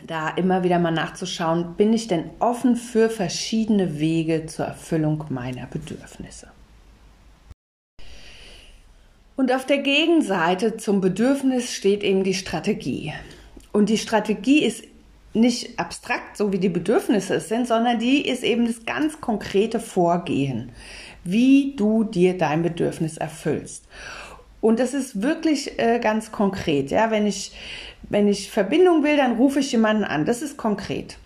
[0.07, 5.67] da immer wieder mal nachzuschauen, bin ich denn offen für verschiedene Wege zur Erfüllung meiner
[5.67, 6.49] Bedürfnisse.
[9.37, 13.13] Und auf der Gegenseite zum Bedürfnis steht eben die Strategie.
[13.73, 14.85] Und die Strategie ist
[15.35, 19.81] nicht abstrakt, so wie die Bedürfnisse es sind, sondern die ist eben das ganz konkrete
[19.81, 20.71] Vorgehen,
[21.25, 23.87] wie du dir dein Bedürfnis erfüllst.
[24.61, 26.91] Und das ist wirklich äh, ganz konkret.
[26.91, 27.53] Ja, wenn ich
[28.13, 30.27] wenn ich Verbindung will, dann rufe ich jemanden an.
[30.27, 31.17] Das ist konkret.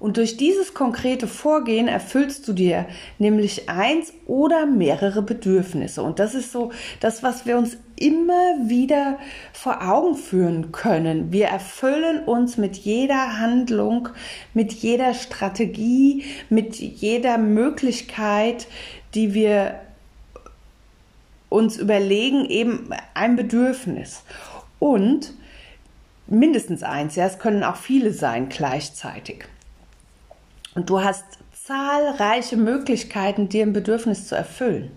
[0.00, 2.86] Und durch dieses konkrete Vorgehen erfüllst du dir
[3.18, 6.02] nämlich eins oder mehrere Bedürfnisse.
[6.02, 9.18] Und das ist so das, was wir uns immer wieder
[9.52, 11.30] vor Augen führen können.
[11.30, 14.08] Wir erfüllen uns mit jeder Handlung,
[14.54, 18.66] mit jeder Strategie, mit jeder Möglichkeit,
[19.14, 19.80] die wir
[21.50, 24.22] uns überlegen, eben ein Bedürfnis
[24.78, 25.34] und
[26.26, 29.44] mindestens eins, ja, es können auch viele sein gleichzeitig.
[30.74, 34.90] Und du hast zahlreiche Möglichkeiten, dir ein Bedürfnis zu erfüllen.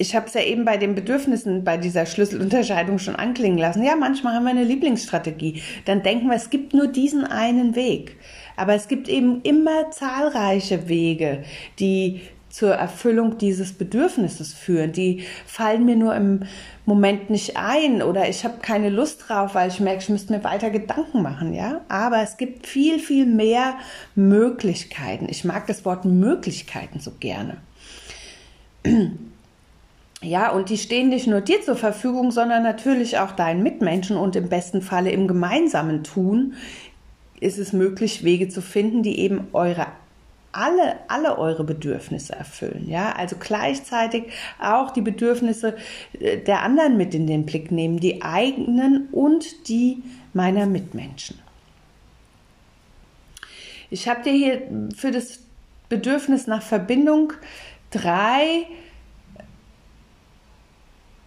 [0.00, 3.82] Ich habe es ja eben bei den Bedürfnissen bei dieser Schlüsselunterscheidung schon anklingen lassen.
[3.82, 5.62] Ja, manchmal haben wir eine Lieblingsstrategie.
[5.86, 8.16] Dann denken wir, es gibt nur diesen einen Weg.
[8.56, 11.42] Aber es gibt eben immer zahlreiche Wege,
[11.80, 14.92] die zur Erfüllung dieses Bedürfnisses führen.
[14.92, 16.42] Die fallen mir nur im
[16.86, 20.44] Moment nicht ein oder ich habe keine Lust drauf, weil ich merke, ich müsste mir
[20.44, 21.82] weiter Gedanken machen, ja.
[21.88, 23.74] Aber es gibt viel, viel mehr
[24.14, 25.26] Möglichkeiten.
[25.28, 27.58] Ich mag das Wort Möglichkeiten so gerne.
[30.20, 34.34] Ja, und die stehen nicht nur dir zur Verfügung, sondern natürlich auch deinen Mitmenschen und
[34.34, 36.54] im besten Falle im gemeinsamen Tun
[37.38, 39.86] ist es möglich, Wege zu finden, die eben eure
[40.52, 42.88] alle, alle eure Bedürfnisse erfüllen.
[42.88, 44.24] Ja, also gleichzeitig
[44.60, 45.76] auch die Bedürfnisse
[46.18, 51.38] äh, der anderen mit in den Blick nehmen, die eigenen und die meiner Mitmenschen.
[53.90, 54.62] Ich habe dir hier
[54.94, 55.40] für das
[55.88, 57.32] Bedürfnis nach Verbindung
[57.90, 58.66] drei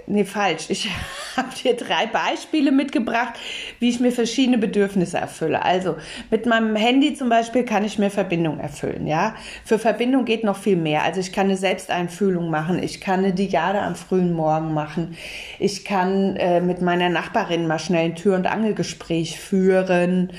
[0.07, 0.69] nee, falsch.
[0.69, 0.89] Ich
[1.37, 3.33] habe dir drei Beispiele mitgebracht,
[3.79, 5.63] wie ich mir verschiedene Bedürfnisse erfülle.
[5.63, 5.95] Also
[6.29, 9.07] mit meinem Handy zum Beispiel kann ich mir Verbindung erfüllen.
[9.07, 9.35] Ja,
[9.65, 11.03] für Verbindung geht noch viel mehr.
[11.03, 12.81] Also ich kann eine Selbsteinfühlung machen.
[12.81, 15.17] Ich kann eine Diade am frühen Morgen machen.
[15.59, 20.31] Ich kann äh, mit meiner Nachbarin mal schnell ein Tür- und Angelgespräch führen.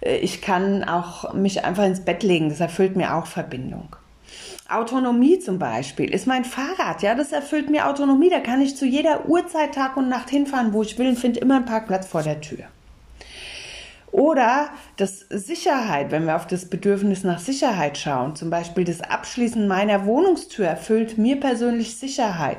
[0.00, 2.48] Äh, ich kann auch mich einfach ins Bett legen.
[2.48, 3.96] Das erfüllt mir auch Verbindung.
[4.74, 8.30] Autonomie zum Beispiel ist mein Fahrrad, ja, das erfüllt mir Autonomie.
[8.30, 11.40] Da kann ich zu jeder Uhrzeit, Tag und Nacht hinfahren, wo ich will und finde
[11.40, 12.64] immer einen Parkplatz vor der Tür.
[14.12, 19.66] Oder das Sicherheit, wenn wir auf das Bedürfnis nach Sicherheit schauen, zum Beispiel das Abschließen
[19.66, 22.58] meiner Wohnungstür erfüllt mir persönlich Sicherheit.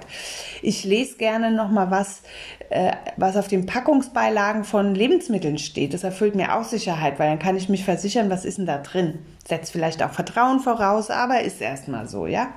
[0.64, 2.24] Ich lese gerne nochmal was,
[2.72, 5.94] äh, was auf den Packungsbeilagen von Lebensmitteln steht.
[5.94, 8.80] Das erfüllt mir auch Sicherheit, weil dann kann ich mich versichern, was ist denn da
[8.80, 9.20] drin.
[9.48, 12.48] Setzt vielleicht auch Vertrauen voraus, aber ist erstmal so, ja.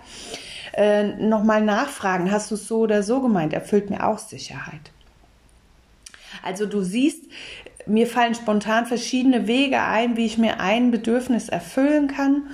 [0.72, 4.90] Äh, nochmal nachfragen, hast du es so oder so gemeint, erfüllt mir auch Sicherheit.
[6.42, 7.24] Also du siehst,
[7.86, 12.48] mir fallen spontan verschiedene Wege ein, wie ich mir ein Bedürfnis erfüllen kann.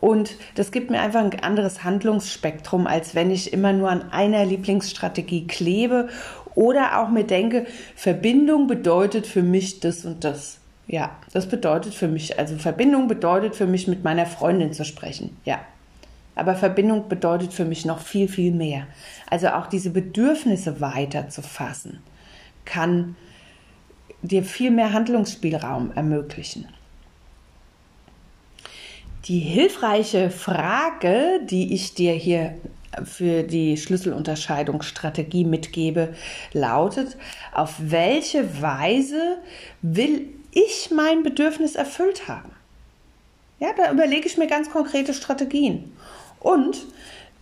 [0.00, 4.44] Und das gibt mir einfach ein anderes Handlungsspektrum, als wenn ich immer nur an einer
[4.44, 6.08] Lieblingsstrategie klebe
[6.54, 10.58] oder auch mir denke, Verbindung bedeutet für mich das und das.
[10.86, 15.36] Ja, das bedeutet für mich, also Verbindung bedeutet für mich, mit meiner Freundin zu sprechen.
[15.44, 15.60] Ja.
[16.34, 18.86] Aber Verbindung bedeutet für mich noch viel, viel mehr.
[19.28, 22.00] Also auch diese Bedürfnisse weiter zu fassen,
[22.64, 23.16] kann
[24.22, 26.68] dir viel mehr Handlungsspielraum ermöglichen.
[29.26, 32.54] Die hilfreiche Frage, die ich dir hier
[33.04, 36.14] für die Schlüsselunterscheidungsstrategie mitgebe,
[36.52, 37.16] lautet,
[37.52, 39.38] auf welche Weise
[39.82, 42.50] will ich mein Bedürfnis erfüllt haben?
[43.60, 45.92] Ja, da überlege ich mir ganz konkrete Strategien.
[46.40, 46.86] Und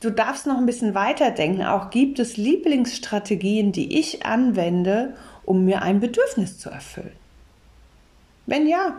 [0.01, 1.63] du darfst noch ein bisschen weiterdenken.
[1.63, 5.15] Auch gibt es Lieblingsstrategien, die ich anwende,
[5.47, 7.17] um mir ein Bedürfnis zu erfüllen?
[8.45, 8.95] Wenn ja,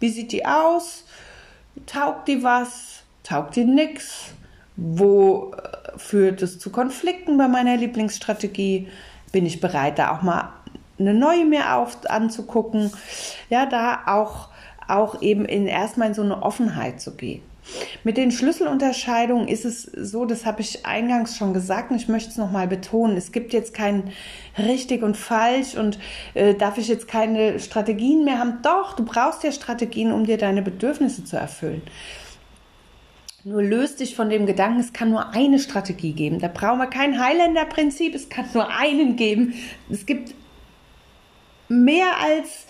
[0.00, 1.04] wie sieht die aus?
[1.86, 3.02] Taugt die was?
[3.24, 4.32] Taugt die nix?
[4.76, 8.88] Wo äh, führt es zu Konflikten bei meiner Lieblingsstrategie?
[9.32, 10.52] Bin ich bereit, da auch mal
[10.98, 12.92] eine neue mir auf, anzugucken?
[13.50, 14.48] Ja, da auch
[14.88, 17.42] auch eben in erstmal in so eine Offenheit zu gehen.
[18.04, 22.30] Mit den Schlüsselunterscheidungen ist es so, das habe ich eingangs schon gesagt und ich möchte
[22.30, 23.16] es nochmal betonen.
[23.16, 24.12] Es gibt jetzt kein
[24.58, 25.98] richtig und falsch und
[26.34, 28.58] äh, darf ich jetzt keine Strategien mehr haben.
[28.62, 31.82] Doch, du brauchst ja Strategien, um dir deine Bedürfnisse zu erfüllen.
[33.44, 36.38] Nur löst dich von dem Gedanken, es kann nur eine Strategie geben.
[36.38, 39.54] Da brauchen wir kein Highlander-Prinzip, es kann nur einen geben.
[39.90, 40.34] Es gibt
[41.68, 42.66] mehr als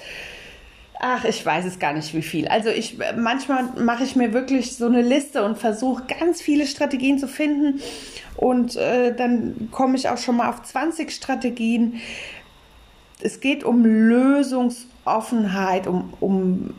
[1.00, 2.48] Ach, ich weiß es gar nicht, wie viel.
[2.48, 7.20] Also ich manchmal mache ich mir wirklich so eine Liste und versuche ganz viele Strategien
[7.20, 7.80] zu finden
[8.36, 12.00] und äh, dann komme ich auch schon mal auf 20 Strategien.
[13.20, 16.74] Es geht um Lösungsoffenheit, um, um,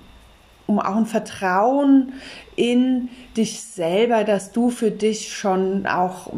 [0.67, 2.11] um auch ein Vertrauen
[2.57, 3.07] in
[3.38, 6.30] dich selber, dass du für dich schon auch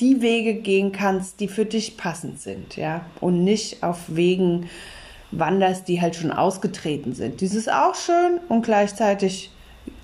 [0.00, 4.68] die Wege gehen kannst, die für dich passend sind, ja, und nicht auf Wegen
[5.30, 7.40] wanderst, die halt schon ausgetreten sind.
[7.40, 9.50] Dies ist auch schön und gleichzeitig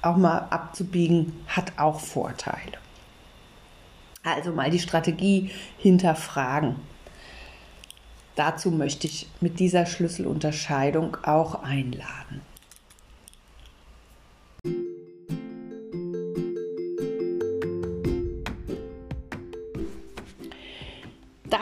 [0.02, 2.78] auch mal abzubiegen hat auch Vorteile.
[4.22, 6.76] Also mal die Strategie hinterfragen.
[8.36, 12.40] Dazu möchte ich mit dieser Schlüsselunterscheidung auch einladen.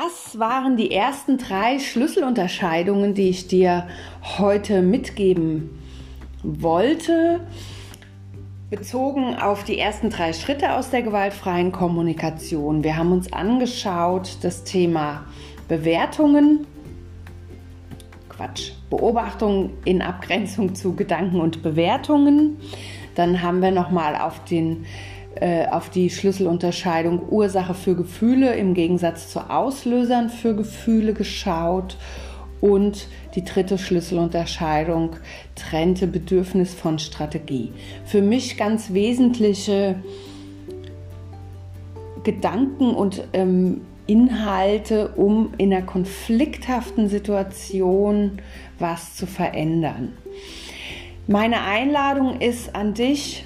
[0.01, 3.89] Das waren die ersten drei Schlüsselunterscheidungen, die ich dir
[4.39, 5.83] heute mitgeben
[6.43, 7.41] wollte,
[8.71, 12.83] bezogen auf die ersten drei Schritte aus der gewaltfreien Kommunikation.
[12.83, 15.27] Wir haben uns angeschaut das Thema
[15.69, 16.67] Bewertungen,
[18.31, 22.57] Quatsch, Beobachtungen in Abgrenzung zu Gedanken und Bewertungen.
[23.15, 24.87] Dann haben wir nochmal auf den
[25.43, 31.97] äh, auf die Schlüsselunterscheidung Ursache für Gefühle im Gegensatz zu Auslösern für Gefühle geschaut
[32.61, 35.17] und die dritte Schlüsselunterscheidung
[35.57, 37.73] trennte Bedürfnis von Strategie.
[38.05, 39.97] Für mich ganz wesentliche
[42.23, 48.39] Gedanken und ähm, Inhalte, um in einer konflikthaften Situation
[48.79, 50.13] was zu verändern.
[51.27, 53.45] Meine Einladung ist an dich,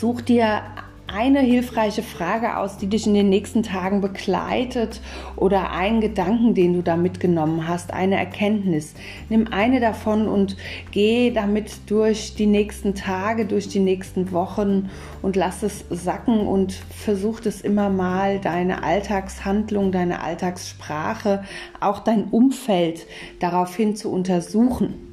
[0.00, 0.62] Such dir
[1.08, 5.02] eine hilfreiche Frage aus, die dich in den nächsten Tagen begleitet
[5.36, 8.94] oder einen Gedanken, den du da mitgenommen hast, eine Erkenntnis.
[9.28, 10.56] Nimm eine davon und
[10.90, 14.88] geh damit durch die nächsten Tage, durch die nächsten Wochen
[15.20, 21.44] und lass es sacken und versuch es immer mal, deine Alltagshandlung, deine Alltagssprache,
[21.78, 23.04] auch dein Umfeld
[23.38, 25.09] daraufhin zu untersuchen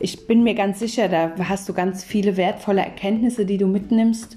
[0.00, 4.36] ich bin mir ganz sicher, da hast du ganz viele wertvolle Erkenntnisse, die du mitnimmst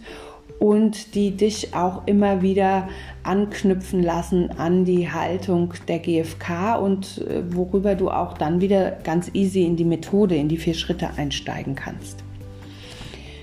[0.59, 2.89] und die dich auch immer wieder
[3.24, 9.32] anknüpfen lassen an die Haltung der GfK und äh, worüber du auch dann wieder ganz
[9.34, 12.24] easy in die Methode, in die vier Schritte einsteigen kannst.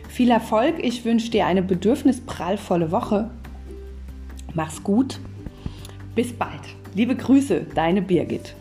[0.08, 3.30] Viel Erfolg, ich wünsche dir eine bedürfnisprallvolle Woche.
[4.54, 5.18] Mach's gut,
[6.14, 6.60] bis bald.
[6.94, 8.54] Liebe Grüße, deine Birgit.